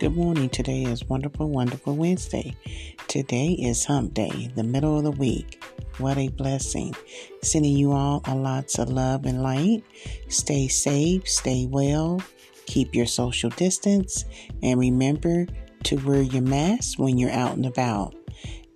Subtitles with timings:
[0.00, 0.48] Good morning.
[0.48, 2.56] Today is Wonderful, Wonderful Wednesday.
[3.06, 5.62] Today is Hump Day, the middle of the week.
[5.98, 6.94] What a blessing.
[7.42, 9.84] Sending you all a lots of love and light.
[10.28, 12.22] Stay safe, stay well,
[12.64, 14.24] keep your social distance,
[14.62, 15.44] and remember
[15.82, 18.14] to wear your mask when you're out and about.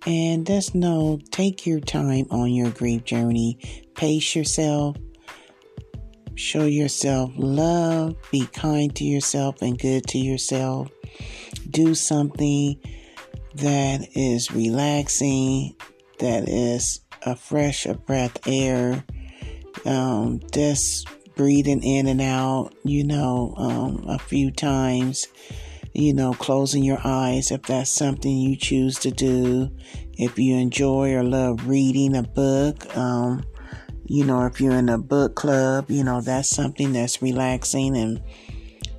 [0.05, 3.57] And just know, take your time on your grief journey.
[3.95, 4.95] Pace yourself.
[6.35, 8.15] Show yourself love.
[8.29, 10.91] Be kind to yourself and good to yourself
[11.75, 12.79] do something
[13.55, 15.75] that is relaxing,
[16.19, 19.03] that is a fresh a breath air,
[19.85, 25.27] um, just breathing in and out, you know, um, a few times,
[25.93, 29.69] you know, closing your eyes if that's something you choose to do.
[30.17, 33.43] If you enjoy or love reading a book, um,
[34.05, 38.21] you know, if you're in a book club, you know, that's something that's relaxing and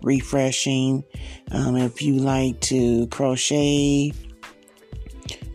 [0.03, 1.05] refreshing.
[1.51, 4.13] Um, if you like to crochet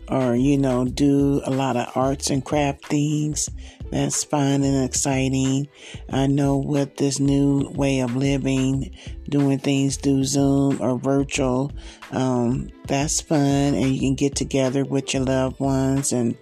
[0.08, 3.48] or, you know, do a lot of arts and craft things,
[3.90, 5.68] that's fun and exciting.
[6.10, 8.94] I know with this new way of living,
[9.28, 11.72] doing things through Zoom or virtual,
[12.10, 13.38] um, that's fun,
[13.74, 16.36] and you can get together with your loved ones and,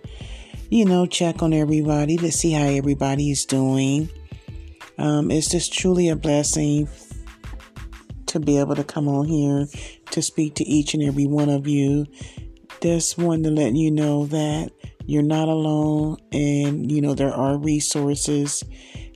[0.69, 4.09] you know, check on everybody to see how everybody is doing.
[4.99, 6.89] Um, it's just truly a blessing
[8.31, 9.67] to be able to come on here
[10.11, 12.07] to speak to each and every one of you.
[12.81, 14.71] Just wanted to let you know that
[15.05, 18.65] you're not alone, and you know there are resources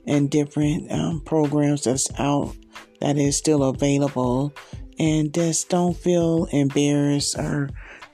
[0.05, 2.55] and different um, programs that's out
[3.01, 4.53] that is still available.
[4.99, 7.69] And just don't feel embarrassed or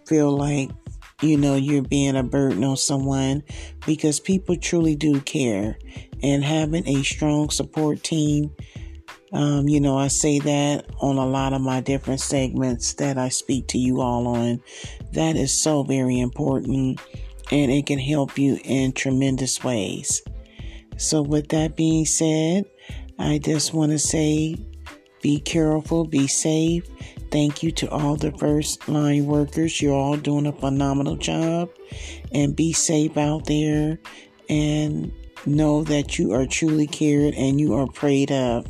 [0.06, 0.72] feel like
[1.22, 3.44] you know you're being a burden on someone
[3.86, 5.78] because people truly do care
[6.24, 8.52] and having a strong support team
[9.32, 13.30] um, you know, I say that on a lot of my different segments that I
[13.30, 14.62] speak to you all on.
[15.14, 17.00] That is so very important
[17.52, 20.22] and it can help you in tremendous ways.
[20.98, 22.66] So, with that being said,
[23.20, 24.58] I just want to say
[25.22, 26.86] be careful, be safe.
[27.30, 29.82] Thank you to all the first line workers.
[29.82, 31.70] You're all doing a phenomenal job.
[32.34, 34.00] And be safe out there
[34.50, 35.12] and
[35.46, 38.66] know that you are truly cared and you are prayed up.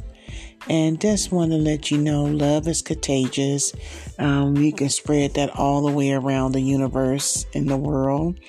[0.69, 3.73] And just want to let you know love is contagious.
[4.19, 8.39] Um, you can spread that all the way around the universe and the world.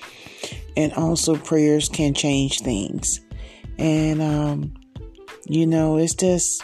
[0.77, 3.19] And also, prayers can change things.
[3.77, 4.73] And, um,
[5.45, 6.63] you know, it's just.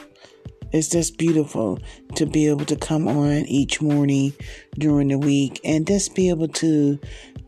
[0.72, 1.80] It's just beautiful
[2.16, 4.34] to be able to come on each morning
[4.78, 7.00] during the week and just be able to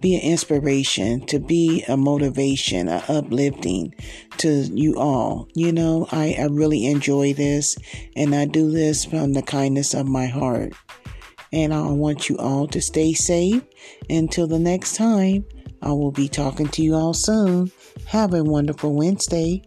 [0.01, 3.93] be an inspiration, to be a motivation, a uplifting
[4.37, 5.47] to you all.
[5.53, 7.77] You know, I, I really enjoy this
[8.15, 10.73] and I do this from the kindness of my heart.
[11.53, 13.61] And I want you all to stay safe.
[14.09, 15.45] Until the next time,
[15.81, 17.71] I will be talking to you all soon.
[18.07, 19.61] Have a wonderful Wednesday.